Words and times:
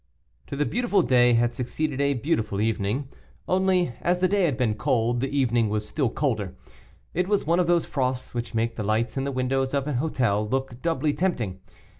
To 0.47 0.55
the 0.55 0.65
beautiful 0.65 1.03
day 1.03 1.33
had 1.33 1.53
succeeded 1.53 2.01
a 2.01 2.15
beautiful 2.15 2.59
evening, 2.59 3.09
only, 3.47 3.93
as 4.01 4.17
the 4.17 4.27
day 4.27 4.45
had 4.45 4.57
been 4.57 4.73
cold, 4.73 5.19
the 5.19 5.29
evening 5.29 5.69
was 5.69 5.87
still 5.87 6.09
colder. 6.09 6.55
It 7.13 7.27
was 7.27 7.45
one 7.45 7.59
of 7.59 7.67
those 7.67 7.85
frosts 7.85 8.33
which 8.33 8.55
make 8.55 8.77
the 8.77 8.83
lights 8.83 9.15
in 9.15 9.25
the 9.25 9.31
windows 9.31 9.75
of 9.75 9.85
an 9.87 9.97
hotel 9.97 10.49
look 10.49 10.81
doubly 10.81 11.13
tempting. 11.13 11.59